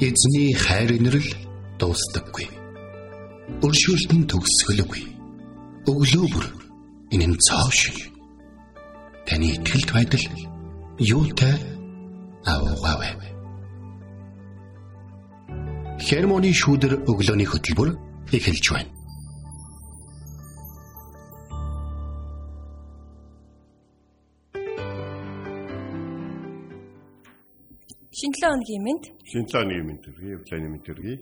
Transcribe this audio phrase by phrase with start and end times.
[0.00, 1.26] Эзний хайр инрэл
[1.80, 2.46] дуустдаггүй.
[3.66, 5.02] Өршөөлт нь төгсгөлгүй.
[5.90, 6.46] Өглөө бүр
[7.10, 7.98] энэ нь цоо шиг.
[9.26, 10.24] Таны ихтгэлд байдал
[11.02, 11.56] юутай
[12.46, 13.18] аваагаа.
[15.98, 17.90] Хермоны шүүдэр өглөөний хөтөлбөр
[18.30, 18.97] эхэлж байна.
[28.18, 29.04] Шинэ 7 өдрийн мэнд.
[29.30, 31.16] Шинэ 7 өдрийн мэнд төргий, өглөөний мэнд төргий.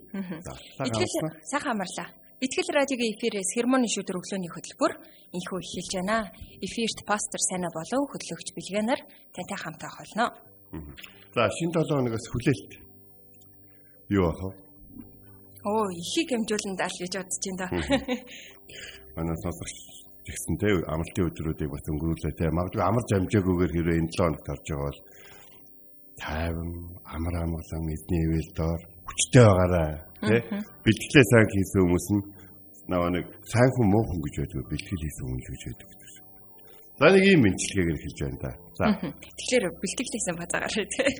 [0.81, 1.13] Итгэл
[1.45, 2.09] сайхан амарлаа.
[2.41, 4.93] Итгэл радиогийн эфирээс хермоны шүдэр өглөөний хөтөлбөр
[5.37, 6.33] инхүү эхэлж байна.
[6.65, 9.01] Эфирт пастор Сайна болон хөтлөгч Билгэнаар
[9.37, 10.25] тантай хамтаа холно.
[11.37, 12.71] За шинэ 7 өнөөс хүлээлт.
[14.17, 14.51] Юу ах вэ?
[15.69, 17.67] Оо, ихийг хэмжүүлэн даал гэж бодож байна да.
[19.21, 19.77] Манай сонсогч
[20.25, 22.49] тэгсэн те амралтын өдрүүдийг бас өнгөрүүлээ те.
[22.57, 25.01] Магадгүй амарч амжаагүйгээр хэрвээ энэ 7 өнөخت орж байгаа бол
[26.21, 26.71] тайван
[27.05, 29.91] амар амгалан эдний ивэл доор хүчтэй байгаарай
[30.29, 30.41] тий
[30.85, 32.23] бэлтгэлээ сайн хийсэн хүмүүс нь
[32.91, 36.07] наваа нэг сайн хүн муу хүн гэж байдаг бэлтгэл хийсэн хүн гэж байдаг гэдэг.
[36.97, 38.51] За нэг юм мэдчилгээгээр хэлж байна да.
[38.79, 38.85] За.
[39.37, 41.11] Тэгэхээр бэлтгэлээсэн базаагаар тий.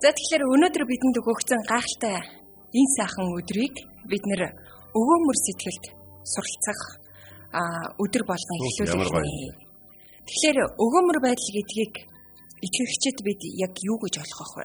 [0.00, 2.16] За тэгэхээр өнөөдөр бидэнд өгөгдсөн гайхалтай
[2.72, 3.76] энэ сайхан өдрийг
[4.08, 4.42] бид нэр
[4.96, 5.84] өвөөмөр сэтгэлд
[6.24, 6.80] суралцах
[8.00, 9.56] өдөр болгон эхлүүлэх.
[10.24, 11.94] Тэгэхээр өвөөмөр байдал гэдгийг
[12.66, 14.64] итгэгчид бид яг юу гэж олох вэ?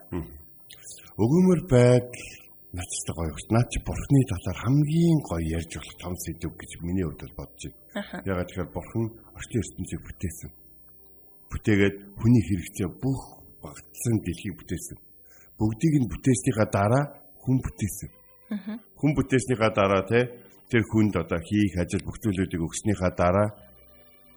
[1.21, 2.29] Өгөөмөр байдал
[2.73, 3.37] нацтай гоё.
[3.53, 7.61] Наад чи бурхны талаар хамгийн гоё ярьж болох том сэдв гэж миний хувьд бодож
[7.93, 8.25] байна.
[8.25, 9.05] Ягаад тэгэхээр бурхан
[9.37, 10.49] орчин ертөнцийг бүтээсэн.
[11.53, 13.21] Бүтээгээд хүний хэрэгцээ бүх
[13.61, 14.97] багтсан дэлхийг бүтээсэн.
[15.61, 17.05] Бүгдийг нь бүтээснийхаа дараа
[17.45, 18.09] хүн бүтээсэн.
[18.97, 20.19] Хүн бүтээснийхаа дараа те
[20.73, 23.47] тэр хүнд одоо хийх ажил бүх зүйлүүдийг өгснийхаа дараа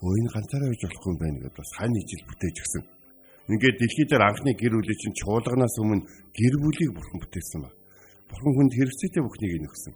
[0.05, 2.85] өө энэ ганцаараа байж болохгүй юм байна гэдээ бас хань ижил бүтээж өгсөн.
[3.47, 6.03] Ингээд дэлхий дээр анхны гэр бүлийн чинь чуулганаас өмнө
[6.35, 7.71] гэр бүлийг бурхан бүтээсэн ба.
[8.27, 9.95] Бурхан хүнд хэрэгцээтэй бүхнийг нь өгсөн.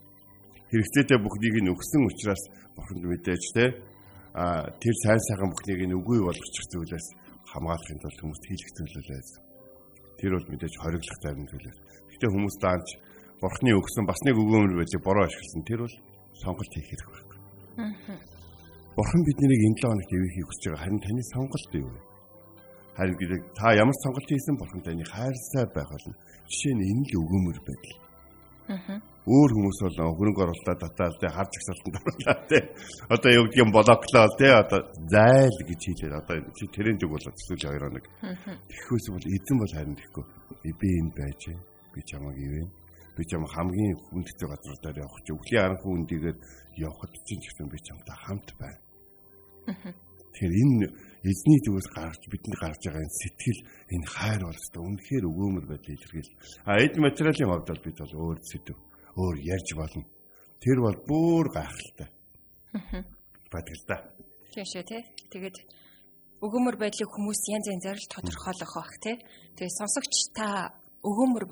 [0.71, 2.43] Хэрэгцээтэй бүхнийг нь өгсөн учраас
[2.78, 3.65] бурханд мэдээж те
[4.39, 7.06] а тэр сайн сайхан бүхнийг нь үгүй болгочих зүйлээс
[7.50, 9.31] хамгаалахын тулд хүмүүст хийх зүйлээс
[10.22, 11.78] тэр бол мэдээж хориглох зарим зүйлээс.
[12.15, 12.89] Гэтэ хүмүүс даанч
[13.43, 15.97] бурхны өгсөн бас нэг өгөөмөр байлыг бороо ашигласан тэр бол
[16.39, 17.39] сонголт хийх хэрэг байхгүй.
[18.94, 22.09] Бурхан биднийг энэ 7 хоногт ивэхийг хүсэж байгаа харин таны сонголт юу вэ?
[23.00, 26.12] Харин гэдэг та ямар сонголт хийсэн бурхан таны хайрсаа байх болно.
[26.53, 27.97] Жишээ нь энэ л өгөөмөр байдал.
[28.77, 29.00] Аа.
[29.25, 32.59] Өөр хүмүүс бол хөрөнгө оруулалтаа татаал тэ харж ихсалтанд оруулаа тэ.
[33.09, 37.37] Одоо юу гэдэг юм блоклоо тэ одоо зайл гэж хэлээд одоо чи тренд үг болоод
[37.41, 38.05] сүүлийн 2 хоног.
[38.69, 40.25] Тэгэхээс бол эзэн бол харин тэгэхгүй.
[40.77, 41.43] Би энэ байж
[41.97, 42.69] би чамаг ивэн.
[43.16, 46.39] Би чам хамгийн хүндтэй газруудаар явах чи өвлийн аранхуй үндийгээр
[46.84, 48.81] явхад чинь гэсэн би чамтай хамт байна.
[50.37, 50.87] Тэгэхээр энэ
[51.25, 53.61] эзний зүгээс гарч бидэнд гарч байгаа энэ сэтгэл
[53.95, 56.33] энэ хайр бол өстой үнэхээр өгөөмөр байдлыг илэрхийл.
[56.65, 58.79] А эд материалын хувьд бол бид бол өөр сэдв
[59.21, 60.05] өөр ярьж болно.
[60.61, 62.09] Тэр бол бүр гайхалтай.
[63.53, 63.97] Байдаг л да.
[64.55, 65.03] Тийм шүү тий.
[65.33, 65.57] Тэгээд
[66.41, 69.17] өгөөмөр байдлыг хүмүүс янз янзаар л тодорхойлох бах тий.
[69.57, 70.47] Тэгээд сонсогч та
[71.05, 71.45] өгөөмөр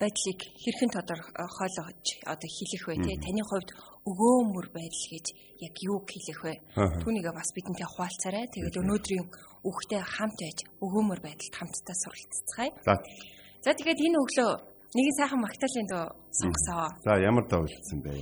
[0.00, 3.16] байдлыг хэрхэн тодорхойлож одоо хэлэх вэ тий?
[3.22, 3.70] Таны хувьд
[4.10, 5.26] өгөөмөр байдал гэж
[5.62, 6.54] яг юу хэлэх вэ?
[6.74, 8.50] Түүнийгээ бас бидэнтэй хуваалцаарай.
[8.50, 9.26] Тэгээд өнөөдрийн
[9.62, 12.72] үхтэй хамт байж өгөөмөр байдалд хамтдаа суралццгаая.
[13.62, 13.72] За.
[13.72, 14.50] Тэгээд энэ өглөө
[14.98, 18.12] нэгэн сайхан магтаалын дуу сонгосоо за ямар дуу хэлсэн бэ?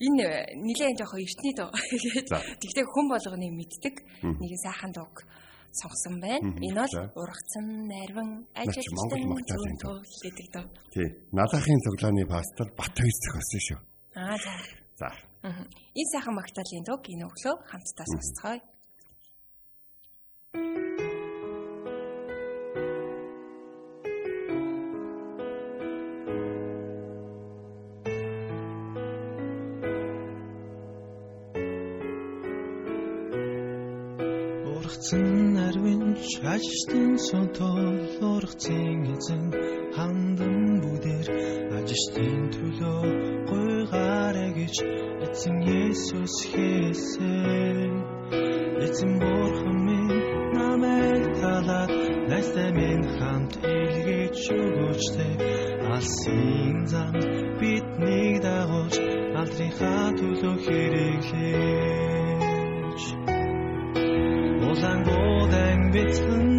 [0.00, 1.68] Энэ нилээн жоохон эртний дуу
[2.60, 3.96] тэгтээ хүн болгоны мэддэг.
[4.24, 5.24] Нэгэн сайхан дууг
[5.78, 6.48] сонгосон байна.
[6.66, 9.76] Энэ бол ургацсан нарвин ажилтан магтаалын
[10.24, 10.66] гэдэг дөө.
[10.94, 11.08] Тий.
[11.32, 13.78] Налахын цуглааны пастор Батхойс зохиосон шүү.
[14.18, 14.54] Аа за.
[15.00, 15.08] За.
[15.94, 18.58] Энэ сайхан магтаалын дуу энэ өглөө хамтдаа сонсцгоё.
[20.54, 20.89] ургацсан
[36.20, 37.96] нарвинч ажиштын сонтол
[38.32, 39.44] ургацын эзэн
[39.96, 41.28] хандан бүдээр
[41.78, 43.04] ажиштын төлөө
[43.48, 44.76] гойгаарэ гэж
[45.26, 47.92] эзэн Есүс хэлсэн.
[48.84, 50.20] Эзэн бурхан минь
[50.56, 51.90] намайг талаад
[52.30, 55.34] найстай минь хамт илгээж өгөөчтэй.
[55.94, 57.14] Алсын зам
[57.60, 58.96] биднийг дагуулж
[59.40, 62.00] алдрынхаа төлөө хэрэглээж
[64.70, 66.49] улаангуудан бяцхан mittens.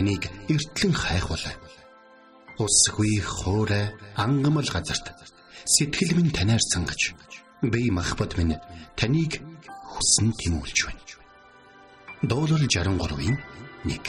[0.00, 1.54] Таныг эртлэн хайхвалаа.
[2.56, 5.12] Усгүй хоорой ангамл газарт
[5.68, 7.12] сэтгэл минь танаар сангаж
[7.60, 8.56] би махбат минь
[8.96, 9.44] таныг
[9.92, 11.04] хүсн тимүүлж байна.
[12.24, 13.36] Дуурал 63-ийн
[13.84, 14.00] 1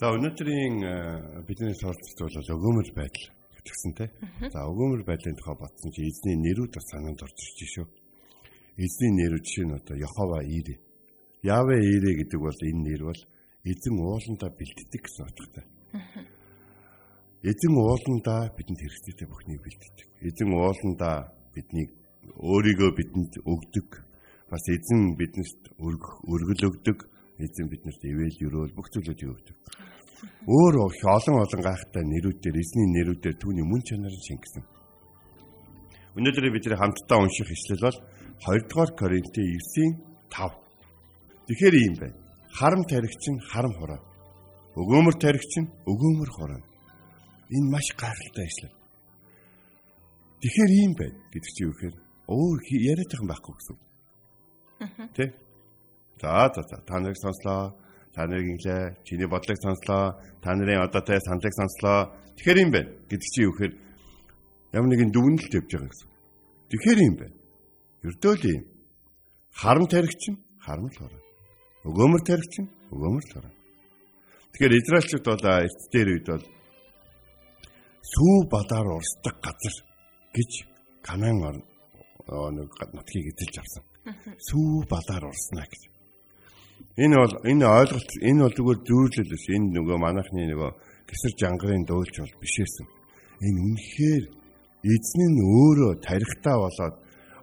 [0.00, 4.08] За өнөөдрийн э, бидний суралцалт бол өгөөмөр байдал гэдгсэнтэй.
[4.52, 8.05] За өгөөмөр байдлын тухай бодсон чи эзний нэрүүд бас санаанд орж ирж шүү.
[8.76, 10.76] Эзний нэрүүд жишээ нь одоо Йохова Ире.
[11.40, 13.22] Явэ Ире гэдэг бол энэ нэр бол
[13.64, 15.64] эзэн ууландаа бэлддэг гэсэн утгатай.
[17.40, 20.06] Эзэн ууландаа бидэнд хэрэгцээтэй бүхнийг бэлддэг.
[20.28, 21.88] Эзэн ууландаа биднийг
[22.36, 23.88] өөрийгөө бидэнд өгдөг.
[24.52, 26.98] Бас эзэн биднэрт өргөл өгдөг.
[27.40, 29.56] Эзэн биднэрт ивэл өрөөл бүх зүйлүүдийг өгдөг.
[30.44, 34.64] Өөр олон олон гайхалтай нэрүүдээр эзний нэрүүдээр түүний мөн чанарыг шингэсэн.
[36.16, 37.98] Өнөөдөр бид хамтдаа унших ишлэл бол
[38.44, 39.92] 2 дугаар Коринтын 9-ийн
[40.30, 40.52] 5.
[41.48, 42.16] Тэгэхээр ийм байна.
[42.58, 44.00] Харам таригч нь харам хураа.
[44.80, 46.60] Өгөөмөр таригч нь өгөөмөр хураа.
[47.54, 48.76] Энэ маш гайхалтай ишлэл.
[50.42, 51.96] Тэгэхээр ийм байна гэдэг чи юу гэхээр
[52.28, 52.58] өөр
[52.92, 53.76] яриад байгаа юм байхгүй гэсэн.
[55.16, 55.24] Тэ?
[56.20, 57.76] За за за та нарыг сонслоо
[58.14, 63.28] та нарыг инглээ чиний бодлыг сонслоо та нарын одоотой саналыг сонслоо тэгэхээр юм байна гэдэг
[63.32, 63.72] чи юу гэхээр
[64.76, 66.10] ямар нэгэн дүгнэлт явж байгаа гэсэн
[66.72, 67.36] тэгэхээр юм байна
[68.08, 68.62] ердөө л юм
[69.60, 71.22] харам таригч нь харам л хороо
[71.88, 73.54] өгөөмөр таригч нь өгөөмөр л хороо
[74.52, 76.44] тэгэхээр израилчууд бол эрт дээр үед бол
[78.12, 79.76] сүү бадаар урсдаг газар
[80.36, 80.50] гэж
[81.06, 81.62] канаан
[82.26, 83.84] нэг нутгийг эзэлж авсан.
[84.48, 85.82] Сүү бадаар урснаа гэж.
[86.98, 89.44] Энэ бол энэ ойлголт энэ бол зүгээр зүйрлэл биш.
[89.54, 90.70] Энэ нөгөө манайхны нөгөө
[91.06, 92.86] гисэр жангарын дөөлч бол бишээсэн.
[93.46, 94.24] Энэ үнэхээр
[94.94, 96.96] эзэн нь өөрөө тарихтаа болоод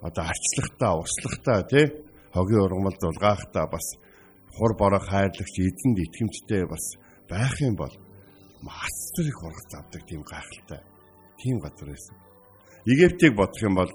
[0.08, 1.86] одоо арчлахтаа, услахтаа тий
[2.36, 3.88] хогийн ургамал дулгаахтаа бас
[4.56, 6.84] хур бороо хайрлагч эзэнд итгэмжтэй бас
[7.30, 7.94] байх юм бол
[8.62, 10.82] мастер их ургац авдаг тийм гайхалтай
[11.40, 12.16] тийм газар байсан.
[12.86, 13.92] Египтийг бодох юм бол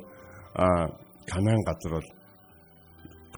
[0.54, 0.88] а
[1.28, 2.08] Канаан газар бол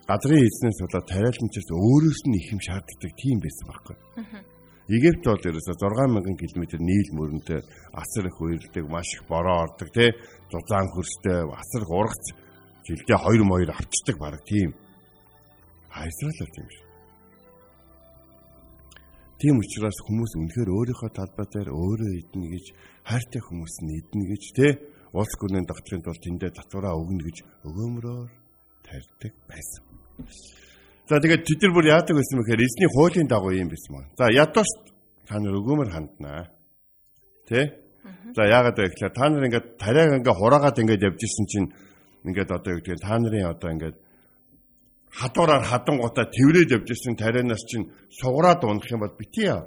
[0.07, 3.97] газрын эзнээс болоод тариалмчаас өөрөөс нь их юм шаарддаг тийм байсан байхгүй.
[4.91, 7.61] Египт бол ерөөсө 6000 км нийл мөрөнтэй
[7.95, 10.11] асар их үерлдэг, маш их бороо ордог тий.
[10.51, 12.27] Зузаан хөрстэй, асар их ургац
[12.87, 14.71] жилдээ 2 моёр авчдаг баг тийм.
[15.91, 16.91] Бол тийм шүү.
[19.41, 22.67] Тийм учраас хүмүүс үнэхээр өөрийнхөө талбай дээр өөрөө идэнэ гэж
[23.09, 24.73] хайртай хүмүүс нь идэнэ гэж тий.
[25.17, 28.31] Улс гүрний доктринт бол тэндээ татвараа өгнө гэж өгөөмрөөр
[28.85, 29.83] тарьдаг байсан.
[31.09, 34.07] За тэгээд тэд нар бүр яадаг байсан бэхээр эзний хуулийн дагуу юм байсан маа.
[34.21, 34.71] За ядууш
[35.25, 36.53] та нар өгөөмөр ханднаа.
[37.49, 37.81] Тэ?
[38.37, 41.69] За яагаад вэ гэхээр та нар ингээд тариаг ингээд хураагаад ингээд явж исэн чинь
[42.25, 43.97] ингээд одоо юу гэдэг та нарын одоо ингээд
[45.11, 49.67] хадуураар хадангуудаа тэврээд явж исэн тарианаас чинь сугараад унах юм бол битгий яа.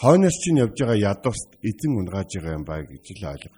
[0.00, 3.56] Хойноос чинь явж байгаа ядууст эзэн унгааж байгаа юм бай гэж л ойлго.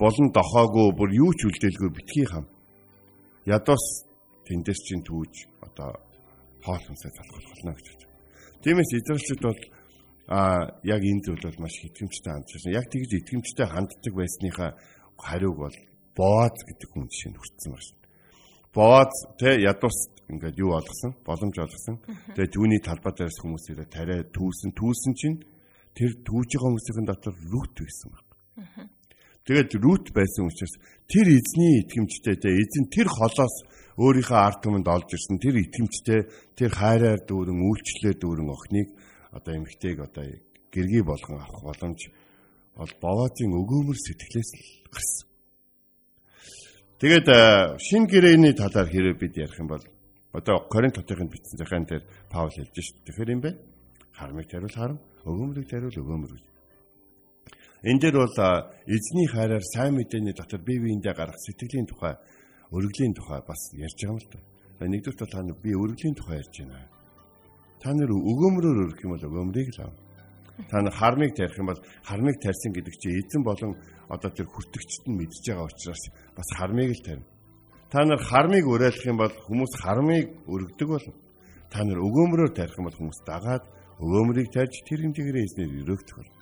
[0.00, 2.46] Болон дохоогүй бүр юу ч үлдээлгүй битгий хам
[3.44, 4.08] ядуус
[4.48, 6.00] тэндээс чинь түүж одоо
[6.64, 8.12] хоол хүнсээ залгах болно гэж байна.
[8.64, 9.60] Тиймээс эзэрлчүүд бол
[10.26, 10.40] а
[10.82, 12.76] яг энэ зүйл бол маш итгэмжтэй хандж байна.
[12.80, 14.70] Яг тэгж итгэмжтэй ханддаг байсныхаа
[15.20, 15.76] хариуг бол
[16.14, 17.98] Боаз гэдэг хүн жишээ нь хүртсэн байна шин.
[18.74, 19.98] Боаз тэ ядуус
[20.30, 21.12] ингээд юу олгосон?
[21.26, 21.96] Боломж олгосон.
[22.34, 25.38] Тэгээ түүний талбай дээрс хүмүүс ирээ тариа түүсэн түүсэн чинь
[25.94, 28.88] тэр түүж байгаа хүмүүсийн дотор рут байсан байна.
[29.44, 33.54] Тэгээд рут байсан учраас тэр эзний итгэмжтэй те эзэн тэр холоос
[34.00, 36.20] өөрийнхөө ард түмэнд олж ирсэн тэр итгэмжтэй
[36.56, 38.88] тэр хайраар дүүрэн үйлчлэлээр дүүрэн охиныг
[39.36, 40.24] одоо эмэгтэйг одоо
[40.72, 42.00] гэргий болгон авах боломж
[42.74, 45.33] бол Бовазын өгөөмөр сэтгэлээс л гарсан.
[47.04, 47.28] Тэгээд
[47.84, 49.84] шин гэрээний талаар хэрэг бид ярих юм бол
[50.32, 52.00] одоо Коринт хотын бичсэн захиан дээр
[52.32, 52.96] Паул хэлж шít.
[53.04, 53.60] Тэгэхээр юм бэ?
[54.16, 56.44] Харамыг тариул харам, өгөөмрийг тариул өгөөмөр гэж.
[57.84, 58.32] Энэ дээр бол
[58.88, 62.16] эзний хайраар сайн мэдээний дотор бие биендээ гарах сэтгэлийн тухай,
[62.72, 64.40] өргөлийн тухай бас ярьж байгаа юм л да.
[64.88, 66.88] Нэгдүгээр бол та нар би өргөлийн тухай ярьж байна.
[67.84, 69.92] Та нар өгөөмрөөр өргөх юм бол өгөөмрийг л ав.
[70.70, 73.74] Та нар хармыг тарих юм бол хармыг тарьсан гэдэг чинь эзэн болон
[74.08, 76.02] одоо тэр хүртэгчд нь мэдж байгаа учраас
[76.36, 77.26] бас хармыг л тарина.
[77.90, 81.14] Та нар хармыг уриалах юм бол хүмүүс хармыг өргөдөг болно.
[81.70, 83.64] Та нар өгөөмрөөр тарих юм бол хүмүүс дагаад
[83.98, 86.38] өгөөмрийг тарьж тэр хэмжээгээр эзнэр өрөөгдөх болно.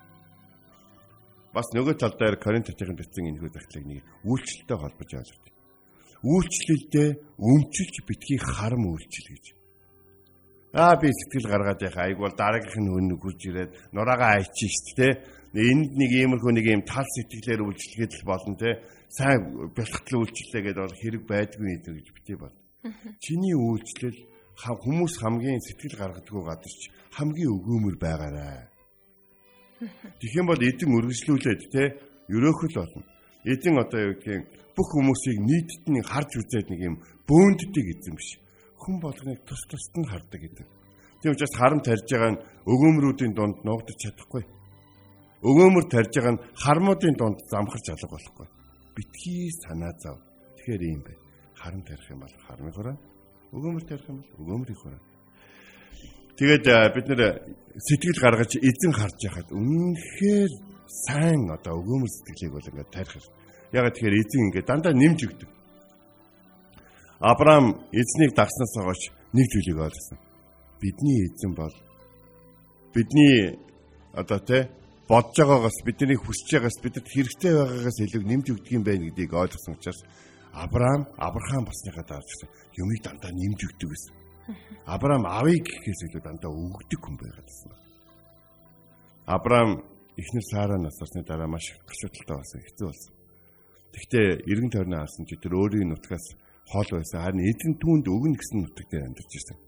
[1.52, 5.52] Бас нөгөө тал дээр Коринтотын бичсэн энэхүү загтлыг нэг үйлчлэлтэй холбож ойлгох.
[6.24, 9.44] Үйлчлэлдээ өмчилж битгий харам үйлчил гэж.
[10.72, 14.96] Аа би сэтгэл гаргаад яхаа айг бол дараагийнх нь хүн хурж ирээд нураагаа айчих шүү
[14.96, 15.12] дээ.
[15.52, 18.80] Энд нэг иймэрхүү нэг юм тал сэтгэлээр үйлчлэгээд л болно те.
[19.12, 22.56] Сайн бэлтгэл үйлчлэлээ гэдээ бол хэрэг байдгүй гэдэг гэж битээ бол.
[23.20, 24.16] Чиний үйлчлэл
[24.56, 26.80] хүмүүс хамгийн сэтгэл гаргадаггүй гадарч
[27.20, 28.64] хамгийн өгөөмөр байгаарай.
[30.24, 31.82] Тэгэх юм бол эдэн үргэлжлүүлээд те
[32.32, 33.04] ерөөхөл болно.
[33.44, 36.96] Эдэн одоо юу гэдгийг бүх хүмүүсийг нийтэд нь харж үзээд нэг юм
[37.28, 38.40] бөөнддөг эзэн биш
[38.82, 40.66] хүн болгоныг тус тусад нь хардаг гэдэг.
[41.22, 44.42] Тийм учраас харам тарьж байгаа нь өгөөмрүүдийн дунд нуугдаж чадахгүй.
[45.46, 48.48] Өгөөмөр тарьж байгаа нь хармуудын дунд замхарч алга болохгүй.
[48.96, 50.18] Битгий санаа зов.
[50.58, 51.16] Тэгэхээр ийм бай.
[51.54, 52.96] Харам тарих юм бол хармын хураа.
[53.54, 55.02] Өгөөмөр тарих юм бол өгөөмрийн хураа.
[56.38, 57.22] Тэгээд бид нэр
[57.86, 60.52] сэтгэл гаргаж эзэн харж яхад үнэхээр
[61.06, 63.14] сайн одоо өгөөмөр сэтгэлийг бол ингээд тарих.
[63.70, 65.50] Ягаад тэгэхээр эзэн ингээд дандаа нэмж өгдөг.
[67.22, 69.02] Авраам эзнийг дагснаас хойш
[69.32, 70.18] нэг зүйлийг ойлгосон.
[70.82, 71.70] Бидний эзэн бол
[72.92, 73.54] бидний
[74.12, 74.66] одоо тэ
[75.06, 79.78] бодож байгаагаас бидний хүсэж байгаас бидэд хэрэгтэй байгаагаас илүү нэмж өгдөг юм байна гэдгийг ойлгосон
[79.78, 80.02] учраас
[80.50, 82.42] Авраам Авраам басныхаа дараач
[82.74, 84.14] юмыг дандаа нэмж өгдөг гэсэн.
[84.90, 87.78] Авраам авъя гэхээс илүү дандаа өгдөг хүн байгаад байна.
[89.30, 89.70] Авраам
[90.18, 93.14] эхнэр Сара насарсны дараа маш гашуудлаа болсон хэцүү болсон.
[93.94, 96.26] Гэхдээ эргэн тойрноо алсан чи тэр өөрийн нутгаас
[96.72, 97.20] хол байсан.
[97.20, 99.58] Харин эзэн түүнд өгнө гэсэн нутаг дээр амьдарч ирсэн.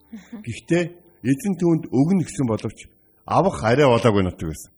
[0.41, 0.85] Гэхдээ
[1.29, 2.79] эзэн түүнд өгнө гэсэн боловч
[3.29, 4.73] авах арай болоогүй нутаг байсан.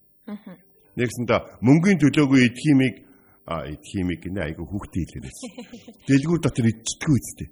[0.99, 2.97] Нэгсэндээ мөнгөний төлөөгүй эдхимийг
[3.47, 5.41] эдхимийг гинэ айгу хүүхдээ хэлээрээс.
[6.09, 7.49] Дэлгүүр дотор идчихгүй үстэй.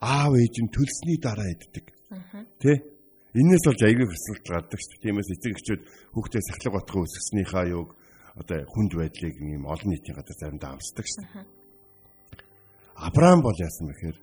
[0.00, 1.86] Аав ээж нь төлсний дараа иддэг.
[2.60, 2.72] Тэ?
[3.32, 5.00] Энээс болж айгүй хэсэлт гардаг шүү.
[5.00, 5.80] Тиймээс эцэг эхчүүд
[6.12, 7.94] хүүхдээ сахлах батган үсгэснийхаа юг
[8.34, 11.24] одоо хүнд байдлыг ийм олон нийтийн гадар заримдаа амсдаг шүү.
[13.00, 14.16] Авраам бол яасан бэхээр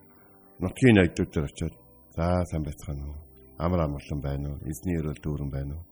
[0.62, 1.74] нутгийн найдууд дээр очиод
[2.14, 3.18] за сайн байцгаана уу?
[3.58, 4.62] Амар амарлан байна уу?
[4.70, 5.86] Эзний өрөөл дүүрэн байна уу?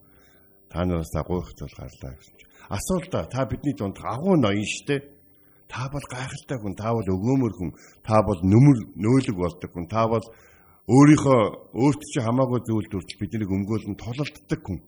[0.70, 2.54] Та нараас агуух зүйл гарлаа гэсэн чинь.
[2.70, 5.02] Асуулт та бидний дунд агуу ноён штэ.
[5.66, 7.72] Та бол гайхалтай хүн, та бол өгөөмөр хүн,
[8.06, 10.26] та бол нүмер нөөлөг болдог хүн, та бол
[10.86, 11.42] өөрийнхөө
[11.74, 14.80] өөрт чи хамаагүй зүйлд хүртэл биднийг өмгөөлн тололддог хүн.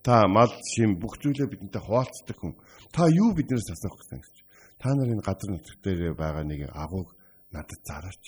[0.00, 2.56] Та мал шим бүх зүйлээ бидэнтэй хуваалцдаг хүн.
[2.96, 4.36] Та юу биднээс асуух гэсэн гэж.
[4.80, 7.12] Та нар энэ газар нутаг дээр байгаа нэг агууг
[7.52, 8.24] надад зараач.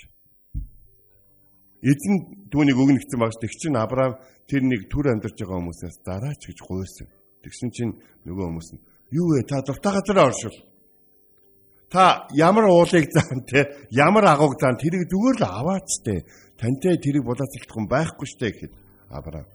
[1.83, 4.19] Эзэн түүнийг өгнө гэсэн багш тэг чинь Авраам
[4.51, 7.07] тэр нэг түр амьдарч байгаа хүмүүсээс зараач гэж гуйсан.
[7.43, 7.93] Тэгсэн чинь
[8.27, 8.83] нөгөө хүмүүс нь
[9.15, 10.57] юу вэ та дуртай газар оршил.
[11.87, 16.27] Та ямар уулыг заан те ямар агууг заан тэрийг зүгээр л аваач те.
[16.59, 18.73] Тантай тэрийг булаацлах хүн байхгүй штэ гэхэд
[19.15, 19.47] Авраам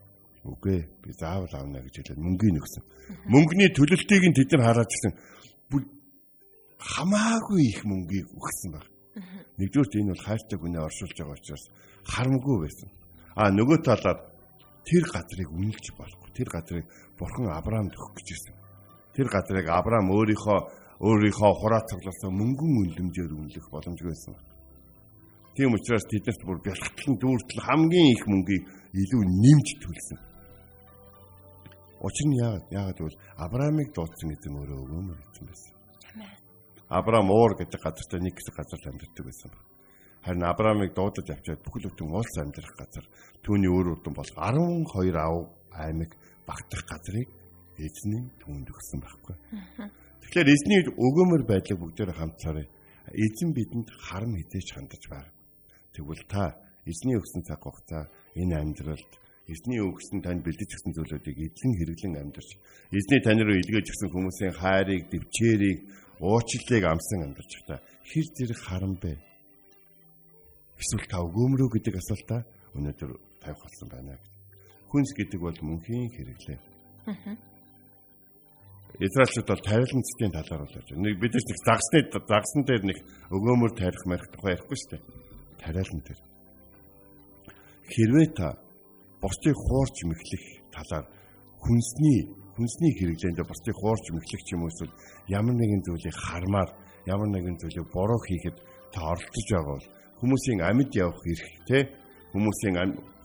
[0.48, 2.84] үгүй би заавал авна гэж хэлээд мөнгөний өгсөн.
[3.28, 5.12] Мөнгөний төлөлтийг нь тэд нар хараад гисэн
[6.84, 8.86] хамаагүй их мөнгийг өгсөн баг.
[9.14, 11.66] Нэгдүгürt энэ бол хайртай хүнээ оршуулж байгаа учраас
[12.10, 12.90] харамгүй байсан.
[13.38, 14.20] А нөгөө талаар
[14.88, 16.30] тэр газрыг үнэлж болохгүй.
[16.34, 16.86] Тэр газрыг
[17.18, 18.56] бурхан Авраамд өгөх гэж ирсэн.
[19.14, 20.60] Тэр газрыг Авраам өөрийнхөө
[21.04, 24.34] өөрийнхөө хураа цугласан мөнгөн үнэлэмжээр үнэлэх боломжгүй байсан.
[25.54, 28.64] Тийм учраас тэднэрт бүр бэлтгэн дүүртэл хамгийн их мөнгийг
[28.98, 30.20] илүү нэмж төлсөн.
[32.02, 35.74] Учир нь яагаад яагаад гэвэл Авраамыг дуудсан эзэн өөрөө өгөөмөр гэсэн байсан.
[36.94, 39.66] Авраам уур гэдэг газартай нэг хэсэг газар амьдардаг байсан байна.
[40.24, 43.06] Харин Авраамыг дуудаж авчиад бүхэл бүтэн уулс амьдрах газар
[43.44, 45.36] түүний өөр үрдэн бол 12 ав
[45.74, 46.12] аймаг
[46.46, 47.28] багтах газрыг
[47.82, 49.36] эзний түүнд өгсөн байхгүй.
[50.22, 52.66] Тэгэхээр эзний өгөөмөр байдлыг бүгдээр хамтсараа
[53.12, 55.32] эзэн бидэнд харам хизээж хандаж байна.
[55.92, 58.08] Тэгвэл та эзний өгсөн цаг хугацаа
[58.38, 59.12] энэ амьдралд
[59.52, 62.50] эзний өгсөн танд бэлдэж өгсөн зүйлүүдийг эзэн хэрэглэн амьдарч
[62.96, 65.80] эзний тань руу илгээж өгсөн хүмүүсийн хайрыг, дэвчээрийг
[66.20, 69.18] уучлалыг амсан амьдарч та хэр зэрэг харам бэ?
[70.78, 72.42] Эсвэл та өгөөмрөө гэдэг асуултаа
[72.76, 74.20] өнөөдөр тавих болсон байна.
[74.90, 76.60] Хүнс гэдэг бол мөнхийн хэрэглээ.
[79.00, 81.02] Израильчууд бол тариланцгийн талаар бол байна.
[81.02, 82.98] Нэг бид нэг загсны загсан дээр нэг
[83.34, 85.04] өгөөмөр тарих марих тухай ярихгүй шүү дээ.
[85.62, 86.22] Тарилан дээр.
[87.90, 88.48] Хэрвээ та
[89.22, 90.44] бусдыг хуурч мэхлэх
[90.76, 91.06] талаар
[91.58, 94.94] хүнсний хүнсний хэрэглээнд бусдыг хуурч мэхлэх юм эсвэл
[95.28, 96.70] ямар нэгэн зүйлийг хармаар
[97.14, 98.58] ямар нэгэн зүйлийг буруу хийхэд
[98.94, 99.88] та оролдож байгаа бол
[100.20, 101.80] хүмүүсийн амьд явах эрх те
[102.34, 102.76] хүмүүсийн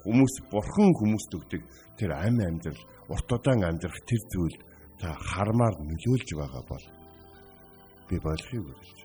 [0.05, 1.63] хүмүүс бурхан хүмүүст өгдөг
[1.99, 2.83] тэр амь амьдрал
[3.13, 4.57] урт удаан амьдрах тэр зүйл
[5.01, 6.85] та хармаар нөлөөлж байгаа бол
[8.09, 8.99] би болохыг хүсэж.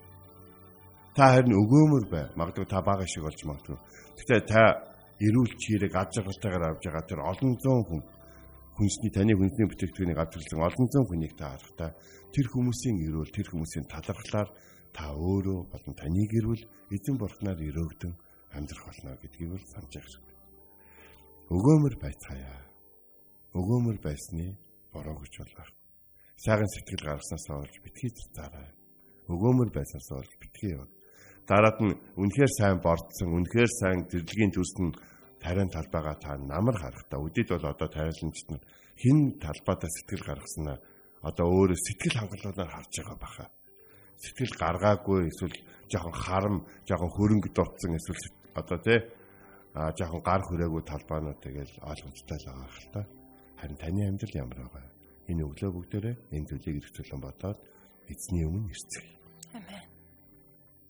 [1.16, 2.26] Та харин өгөөмөр бай.
[2.40, 3.78] Магадгүй та бага шиг болж магадгүй.
[4.18, 4.62] Гэхдээ та
[5.22, 8.02] эрүүл чирэг аж аргалтайгаар авж байгаа тэр олон зуун хүн
[8.78, 11.92] хүнсний таны хүнсний бүтээгдэхүүнийг авчирсан олон зуун хүнийг та харахтаа
[12.34, 14.50] тэр хүмүүсийн эрүүл тэр хүмүүсийн талархлаар
[14.94, 16.64] та өөрөө болон таныг эрүүл
[16.96, 18.14] эзэн бурхнаар өрөөгдөн
[18.58, 20.26] амьдрах болно гэдгийг бол санаж явах.
[21.54, 22.62] Өгөөмөр байцгаая.
[23.54, 24.58] Өгөөмөр байсны
[24.94, 25.70] бороо гэж болгоо.
[26.38, 28.70] Сайхан сэтгэл гаргаснаас олж битгий зартаарай.
[29.30, 30.90] Өгөөмөр байснаас олж битгий яв.
[31.50, 34.96] Дараад нь үнэхээр сайн бордсон, үнэхээр сайн зэрлэгийн төс нь
[35.44, 38.64] тариан талбайгаа та намар харахтаа үдид бол одоо тайралнчт нь
[38.96, 40.78] хин талбайдаа сэтгэл гаргаснаа
[41.28, 43.46] одоо өөрөө сэтгэл хангалуунаар харж байгаа баха.
[44.24, 45.58] Сэтгэл гаргаагүй эсвэл
[45.92, 46.58] жоохон харам,
[46.88, 48.24] жоохон хөрөнгө дурдсан эсвэл
[48.56, 49.00] одоо тий
[49.76, 53.02] а жоохон гар хүрээгүй талбаанууд тэгэл ойлгомжтой л байгаа хэл та.
[53.60, 54.86] Харин таны амьдрал ямар байгаа?
[55.28, 57.60] Энэ өглөө бүгдээрээ энэ зүйлийг эргцүүлэн бодоод
[58.12, 59.16] эзний өмнө ирцгээе.
[59.58, 59.88] Амен.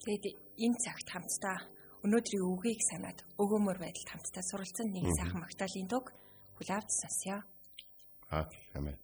[0.04, 0.26] Тэгээд
[0.66, 1.58] энэ цагт хамтдаа
[2.04, 6.12] өнөөдрийн үгийг санаад өгөөмөр байдалд хамтдаа суралцсан нэг сайхан магтаалын дуг
[6.60, 7.38] хүлээвч сонсё.
[8.30, 8.46] Аа,
[8.76, 9.00] амен.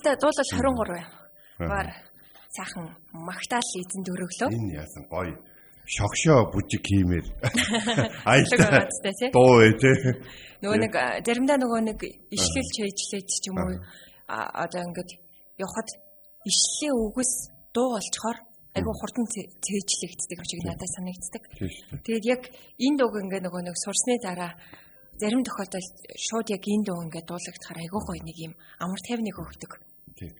[0.00, 1.88] Хамтдаа дуулал 23 баар
[2.48, 4.48] сайхан магтаал эзэнд өргөлөө.
[4.48, 5.04] Энэ яасан?
[5.12, 5.36] Гоё.
[5.84, 7.26] Шогшоо бүжиг хиймээр
[9.20, 9.28] тий.
[9.28, 9.96] дуу ээ тий.
[10.64, 10.92] Нөгөө нэг
[11.26, 12.00] заримдаа нөгөө нэг
[12.32, 13.76] ишлэл чэйжлээд ч юм уу.
[14.28, 15.10] Одоо ингээд
[15.60, 15.88] явхад
[16.48, 17.32] ишлэлийн үгс
[17.76, 18.38] дуу болчоор
[18.72, 21.42] айгүй хурдан цэ- цээжлэгддэг юм шиг надад санагддаг.
[22.06, 22.42] Тэгээд яг
[22.80, 24.54] энэ дууг ингээ нөгөө нэг сурсны дараа
[25.20, 29.72] зарим тохиолдолд шууд яг энэ дуу ингээ дуулагдахаар айгүй гоё нэг юм амар тайвныг өгдөг.
[30.18, 30.32] Тийм.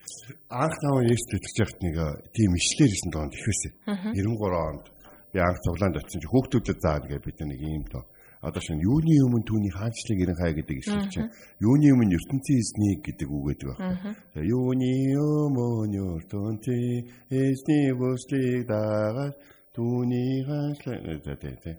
[0.48, 2.06] Анх наваа Есүс төтгөж яхад нэг э,
[2.36, 3.68] тийм ишлэр исэн доонд ихвэсэ.
[3.86, 4.84] 93 онд
[5.32, 8.04] би анх цуглаанд очсон чи хүүхдүүдэд заа гэж бид нэг юм доо.
[8.40, 11.28] Одоо шинэ юуны өмнө түүний хаанчлаг ирэн хай гэдэг ишлэл чинь
[11.60, 14.16] юуны өмнө ертөнцийн эзнийг гэдэг үг гэдэг байна.
[14.32, 19.36] Тэгээ юуны өмнө ертөнцийн эзний бүслийг дагаад
[19.76, 21.76] түүний хаанчлаг гэдэг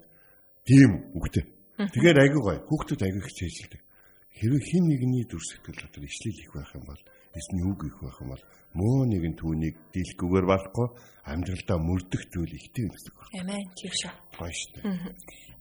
[0.69, 1.49] тийм үгтэй.
[1.81, 2.61] Тэгэхээр айгүй гоё.
[2.69, 3.81] Хүүхдүүд айгүй хичээжилдэг.
[4.37, 7.01] Хэрвээ хин нэгний дүр сэтгэл дотор ишлэл их байх юм бол
[7.35, 8.43] эсний үг их байх юм бол
[8.75, 10.87] муу нэгэн түүнийг дийлэхгүйгээр болохгүй
[11.27, 13.19] амьдралдаа мөрдөх зүйл ихтэй гэсэн үг.
[13.39, 14.13] Амен тийм шүү.
[14.35, 14.81] Гоё шүү.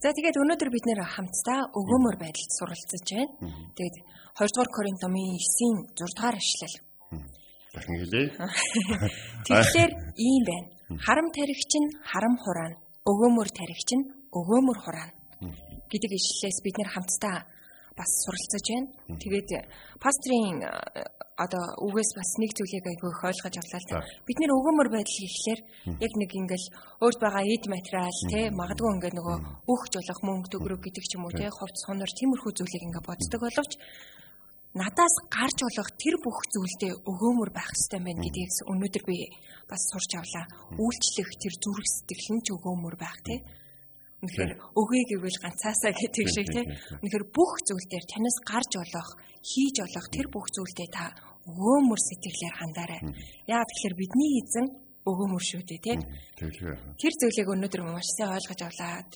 [0.01, 3.35] За тэгээд өнөөдөр бид нэр хамтдаа өгөөмөр байдалд суралцж байна.
[3.77, 3.97] Тэгээд
[4.35, 6.77] 2 дугаар Коринт номын 9-ийн 6 дугаар ишлэл.
[7.75, 8.27] Дахин хэлээ.
[9.47, 10.69] Тэгэхээр ийм байна.
[11.05, 12.81] Харам таригч нь харам хураана.
[13.11, 14.05] Өгөөмөр таригч нь
[14.35, 15.15] өгөөмөр хураана.
[15.91, 17.37] гэдэг ишлэлээс бид нэр хамтдаа
[18.01, 18.89] бас суралцж байна.
[19.21, 19.49] Тэгээд
[20.01, 21.05] пастрийн э,
[21.45, 24.05] одоо үгээс бас нэг зүйлийг айгүй их ойлгож авлаа л да.
[24.29, 25.61] Бид нэр өгөөмөр байдал гэхлээр
[26.05, 26.69] яг нэг ингээл
[27.05, 29.37] өөрт байгаа эд материал те магадгүй ингээд нөгөө
[29.73, 33.41] өөх жолох мөнгө төгрөг гэдэг ч юм уу те ховц сонор тиймэрхүү зүйлийг ингээд боддог
[33.41, 33.73] боловч
[34.77, 39.17] надаас гарч болох тэр бүх зүйлдээ өгөөмөр байх хэрэгтэй байна гэдгийг өнөөдөр би
[39.71, 40.45] бас сурч авлаа.
[40.79, 43.41] Үйлчлэх тэр зүрх сэтгэл нь ч өгөөмөр байх тий.
[44.21, 46.65] Үнэхээр өгье гэвэл ганцаасаа гэдэг шиг тий.
[47.01, 49.09] Үнэхээр бүх зүйл дээр танаас гарч болох,
[49.41, 51.05] хийж болох тэр бүх зүйлдээ та
[51.49, 53.01] өгөөмөр сэтгэлээр хандаарай.
[53.49, 54.67] Яагаад тэгэхээр бидний эзэн
[55.09, 55.97] өгөөмөр шүү дээ тий.
[56.37, 59.09] Тэгэхээр Тэр зүйлийг өнөөдөр маш сайн ойлгож авлаа.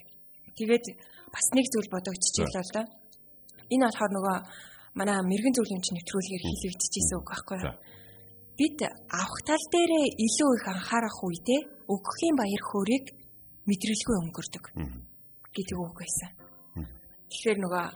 [0.56, 0.86] Тэгээд
[1.28, 2.86] бас нэг зүйл бодогдчихлээ л доо.
[3.68, 4.36] Энэ болохоор нөгөө
[4.96, 7.76] манай мэрэгэн зөвлөмж нэвтрүүлгээр хилэгдчихсэн үг байхгүй юу?
[8.54, 8.78] Бид
[9.10, 13.06] авах тал дээрээ илүү их анхаарах үедээ өгөхийн баяр хөөргийг
[13.68, 14.64] мэдрэлгүй өнгөрдөг.
[15.54, 16.30] Гэдэг үг байсан.
[17.30, 17.86] Тэгэхээр нөгөө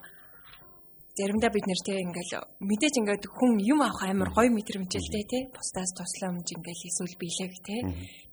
[1.19, 5.39] заримдаа бид нэр те ингээл мэдээж ингээд хүн юм авах амар гоё мэдрэмжэлтэй те.
[5.51, 7.77] Бусдаас тусламж ингээл эсвэл бэлэг те.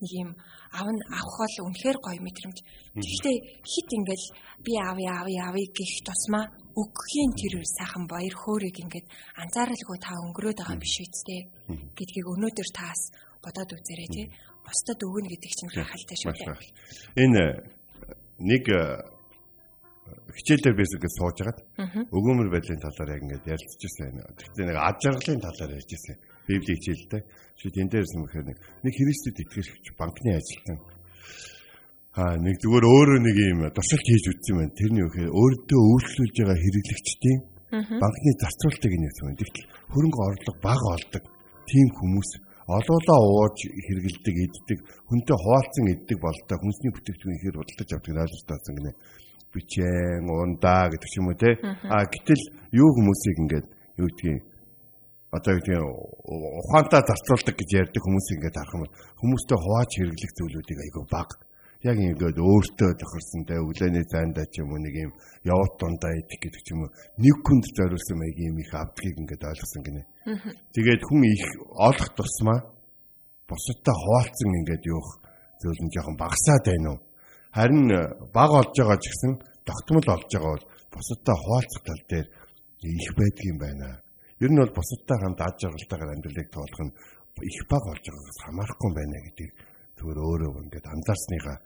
[0.01, 0.29] Нэг юм
[0.69, 2.57] авна авах бол үнэхээр гоё мэдрэмж.
[2.93, 4.25] Гэхдээ хит ингээл
[4.61, 6.45] би авъя авъя авъя гэх тусмаа
[6.75, 9.07] өгөхийн тэр сайхан баяр хөөргийг ингээд
[9.41, 11.41] анзааралгүй та өнгөрөөд байгаа биш үсттэй
[11.97, 13.01] гэдгийг өнөөдөр таас
[13.39, 14.23] бодоод үзээрэй те
[14.65, 16.57] бусдад өгнө гэдэг чинь гайхалтай шүү дээ.
[17.23, 17.53] Энэ э,
[18.41, 18.81] нэг э,
[20.35, 21.59] хичээлээр бэсэг гэж сууж хагаад
[22.11, 24.19] өгөөмөр байдлын талаар яг ингээд ярилцчихсан.
[24.35, 26.15] Тэгтээ нэг ад жаргалын талаар ярьжсэн.
[26.45, 27.21] Библийн хичээлдээ.
[27.55, 30.77] Чи тэн дээрс юм гэхээр нэг Христэд итгэж банкны ажилтан
[32.15, 34.79] Аа нэг зүгээр өөрөө нэг юм туршилт хийж үзсэн юм байна.
[34.79, 37.39] Тэрний үхээр өөртөө өөрчлүүлж байгаа хэрэглэгчдийн
[37.99, 39.35] банкны зарцуулалтыг байна.
[39.35, 41.23] Тэгтэл хөрөнгө орлого бага олдог
[41.67, 42.29] тийм хүмүүс
[42.65, 48.91] олоолаа ууж хэрэгэлдэг, иддэг, хүнтэй хуваалцсан иддэг болтой хүнсний бүтээгдэхүүн ихээр худалдаж авдаг наалжтаасан гинэ.
[49.53, 51.53] Бичэн, ундаа гэдэг ч юм уу те.
[51.61, 53.67] Аа гэтэл юу хүмүүсийг ингээд
[54.01, 54.41] юу гэдгийг
[55.29, 55.79] одоо юу гэдэг
[56.65, 61.44] ухаантай зарцуулдаг гэж ярьдаг хүмүүс ингээд харах юм бол хүмүүстэй хувааж хэрэглэх зүйлүүдийг айгүй бага
[61.85, 65.11] яг ингээд өөртөө тохирсонтай өглөөний зайндаа ч юм уу нэг юм
[65.45, 69.43] явт дундаа идэх гэдэг ч юм уу нэг хүнд зориулсан маяг юм их авдгийг ингээд
[69.45, 70.01] ойлгосон гинэ.
[70.73, 71.45] Тэгээд хүн их
[71.77, 72.59] олох тусмаа
[73.45, 75.09] бусадтай хуваалцсан ингээд юух
[75.61, 76.99] зүйл нь жоохон багасаад байна уу?
[77.53, 78.01] Харин э,
[78.33, 79.33] бага олж байгаа ч гэсэн
[79.69, 82.27] тогтмол олж байгаа бол бусадтай хуваалцах тал дээр
[82.81, 83.87] их байдаг юм байна.
[84.41, 86.93] Ер нь бол бусадтай хамт аж аргалтайгаар амьдралыг тоолох нь
[87.45, 89.49] их бага олж байгаагаас хамаарахгүй байна гэдэг
[90.01, 91.57] зүгээр өөрөө ингээд анзаарсныгаа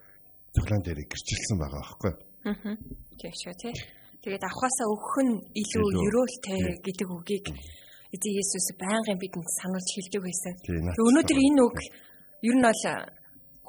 [0.54, 2.12] цоглаан дээр гэрчилсэн байгаа байхгүй.
[2.50, 2.74] Аа.
[3.20, 3.74] Тийм шүү тий.
[4.20, 7.46] Тэгээд авахаасаа өгөх нь илүү ерөөлтэй гэдэг үгийг
[8.14, 10.54] эзэн Есүс байнгын бидэнд сануулж хэлдэг байсан.
[11.08, 11.76] Өнөөдөр энэ үг
[12.48, 12.82] ер нь бол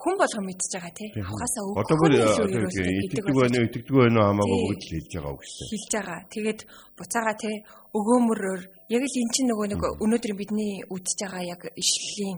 [0.02, 1.10] хүн болгон мэдж байгаа тий.
[1.22, 4.92] Авахаасаа өгөх Одоо бүр нь э, итгэдэг байна уу, итгэдэг байна уу хамаагүй бүгд л
[4.98, 6.20] хэлж байгаа үг шүү хэлж байгаа.
[6.34, 6.60] Тэгээд
[6.98, 7.56] буцаага тий
[7.98, 8.62] өгөөмөрөөр
[8.96, 12.38] яг л эн чинь нөгөө нэг өнөөдөр бидний үдчихэж байгаа яг ишлэлийн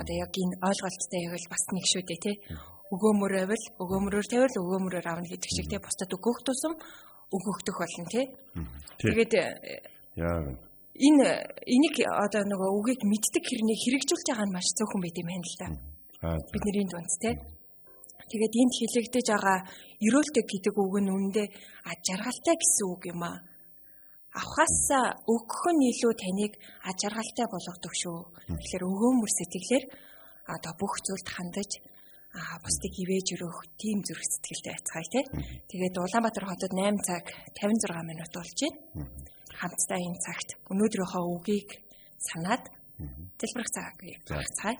[0.00, 2.36] одоо яг энэ ойлголттой яг л бас нэг шүү дээ тий.
[2.92, 5.80] Өгөөмөр байвал өгөөмөрөөр тавил өгөөмөрөөр авна гэдэг шиг тий.
[5.80, 6.76] Бусдад өгөх тусам
[7.32, 8.26] өгөхдөх болно тий.
[9.00, 9.44] Тэгээд э,
[10.20, 10.44] Яа.
[10.92, 11.28] энэ
[11.64, 15.56] энийг одоо нөгөө үгийг мэддэг хэрнийг хэрэгжүүлж байгаа нь маш цөөхөн байт юм байна л
[15.56, 15.68] да.
[16.52, 17.34] Бидний дунд тий.
[18.28, 19.58] Тэгээд энд хэлэгдэж байгаа
[20.04, 21.48] ерөөлтэй гэдэг үг нь үнэндээ
[21.88, 23.40] аж жаргалтай гэсэн үг юм аа.
[24.36, 26.52] Авахаас өгөх нь илүү таныг
[26.88, 28.20] аж жаргалтай болгодог шүү.
[28.52, 29.84] Тэгэхээр өгөөмөр сэтгэлээр
[30.54, 31.70] одоо бүх зүйлд хандаж
[32.38, 35.24] аа бусдыг ивэж өрөөх тийм зүрх сэтгэлтэй байцгаая тий.
[35.68, 37.24] Тэгээд Улаанбаатар хотод 8 цаг
[37.56, 39.08] 56 минут болж байна.
[39.60, 41.70] Хамтдаа энэ цагт өнөөдрийнхөө үгийг
[42.18, 42.64] санаад
[43.38, 43.94] Дэлбэрэх цаг
[44.60, 44.74] цай.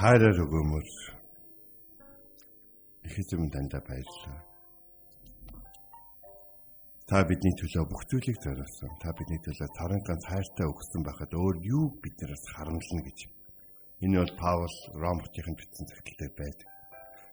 [0.00, 0.86] хайраар өгөөмөр
[3.04, 4.49] их эзэм дандаа баярлалаа.
[7.10, 8.90] Та бидний төлөө бүх зүйлийг зориулсан.
[9.02, 13.18] Та бидний төлөө царан ганц хайртай өгсөн байхад өөр юу биднээс харамлна гэж.
[14.06, 16.70] Энэ бол Паул Ромчийн бичсэн цагттай байдаг.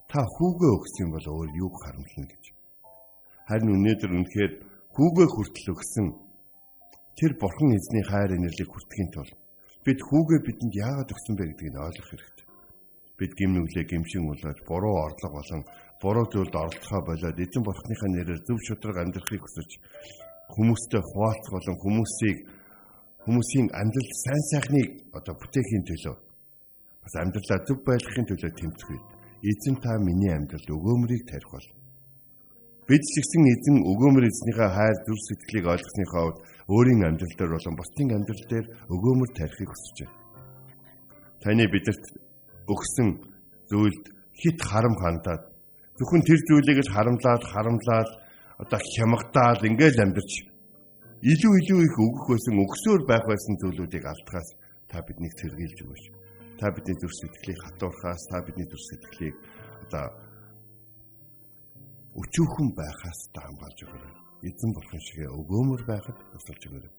[0.10, 2.44] Та хүүгээ өгсөн юм бол өөр юуг харамлна гэж.
[3.46, 4.52] Харин өнөөдөр үнэхээр
[4.98, 6.08] хүүгээ хүртэл өгсөн
[7.14, 9.38] тэр бурхан эзний хайр инэрлийг хүртэхийн тулд
[9.86, 12.48] бид хүүгээ бидэнд яагаад өгсөн бэ гэдгийг ойлгох хэрэгтэй
[13.18, 15.62] бид гимнүглээ гимшин болоод буруу орлого болон
[16.02, 19.70] буруу зүйлд оролцохоо болоод эзэн бурхныхаа нэрээр зөв шударга амьдрахыг хүсэж
[20.54, 22.38] хүмүүстэй хуваалцах болон хүмүүсийг
[23.26, 26.16] хүмүүсийн амьдрал сайн сайхныг одоо бүтээхийн төлөө
[27.04, 28.90] бас амьдралаа зөв байлгахын төлөө тэмцэх
[29.52, 31.68] эзэн та миний амьдралд өгөөмрийг тарих бол
[32.88, 36.40] бид ч гэсэн эзэн өгөөмөр эзнийхээ хайр зүр сэтгэлийг ойлгосныхоо хувьд
[36.72, 40.16] өөрийн амьдрал дээр болон бусдын амьдрал дээр өгөөмөр тарихыг хүсэж байна.
[41.44, 42.06] Таны бидэрт
[42.72, 43.10] өгсөн
[43.70, 44.04] зүйлд
[44.40, 45.44] хит харам хандаад
[45.98, 48.10] зөвхөн тэр зүйлийг л харамлаад харамлаад
[48.64, 50.32] одоо хямгадаад ингээл амьдарч
[51.32, 54.50] илүү илүү их өгөх байсан өгсөөр байх байсан зүйлүүдийг алдахаас
[54.90, 56.04] та биднийг сэргийлж өгөөш.
[56.60, 59.36] Та бидний зүрх сэтгэлийг хатуурхаас та бидний зүрх сэтгэлийг
[59.86, 60.06] одоо
[62.22, 64.16] өчүүхэн байхаас та хамгаалж өгөөрэй.
[64.48, 66.94] Эзэн бурхан шигээ өгөөмөр байхад тусалж өгөөрэй.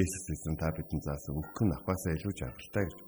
[0.00, 2.98] Есүс эзэн та бидэнд заасан өгөх нь авахаасаа илүү жаргалтай гэж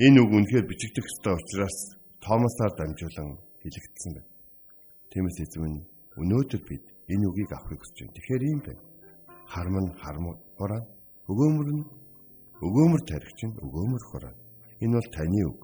[0.00, 1.76] Энэ үг үнэхээр бичигдэх ёстой учраас
[2.24, 4.31] Томасаар дамжуулан хэлэгдсэн байна.
[5.12, 5.84] Тиймээс эзэн
[6.16, 8.16] өнөөдөр бид энэ үгийг авахыг хүсэж байна.
[8.16, 8.82] Тэгэхээр ийм байна.
[9.52, 10.82] Харам нь хармураа,
[11.28, 11.84] өгөөмөр нь
[12.64, 14.34] өгөөмөр тарих чинь өгөөмөр хураа.
[14.80, 15.60] Энэ бол таны үг.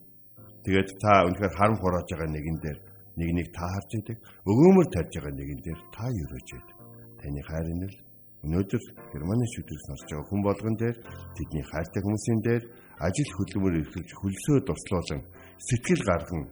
[0.69, 2.79] Тэгээд та үнэхээр харам хурааж байгаа нэгэн дээр
[3.17, 4.19] нэг нэг та харж идэг.
[4.45, 6.77] Өгөөмөр тарьж байгаа нэгэн дээр та ерөөж идэг.
[7.17, 7.97] Таны хайр нь л
[8.45, 8.83] өнөөдөр
[9.17, 10.97] Германы шүдрээс орж байгаа хүн болгон дээр
[11.33, 12.63] тэдний хайртай хүмүүсийн дээр
[13.01, 15.23] ажил хөдөлмөр эрхэлж хөлсөө туслуулан
[15.57, 16.45] сэтгэл гарган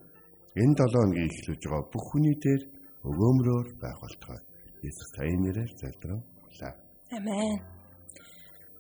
[0.57, 2.63] энэ 7 өдрийн эхлэж байгаа бүх хүний дээр
[3.07, 4.41] өгөөмрөөр байх болтугай.
[4.83, 6.73] Есүс таны нэрээр залбирлаа.
[7.15, 7.59] Амен.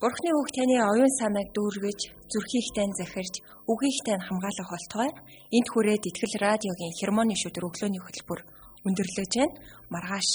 [0.03, 3.35] Бурхны үг таны оюун санааг дүүргэж, зүрхийгтэй захирж,
[3.71, 5.11] үгийгтэй хамгаалах болтугай.
[5.57, 8.41] Энд хүрээд Итгэл радиогийн хермоны шүдэр өглөөний хөтөлбөр
[8.87, 9.57] өндөрлөж байна.
[9.95, 10.29] Маргааш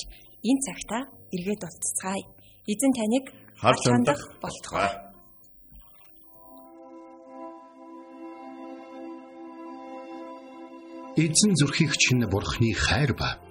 [0.50, 0.98] энэ цагта
[1.36, 2.24] эргээд уулзцгаая.
[2.72, 3.26] Эзэн таныг
[3.62, 4.90] Харж хандах болтугай.
[11.22, 13.51] Эзэн зүрхийг чинь бурхны хайр ба